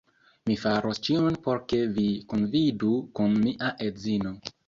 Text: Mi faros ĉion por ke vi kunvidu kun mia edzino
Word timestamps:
Mi 0.51 0.53
faros 0.61 1.01
ĉion 1.07 1.35
por 1.47 1.59
ke 1.73 1.81
vi 1.99 2.07
kunvidu 2.33 2.95
kun 3.19 3.39
mia 3.45 3.71
edzino 3.91 4.35